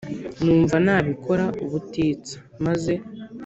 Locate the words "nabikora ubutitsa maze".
0.85-2.93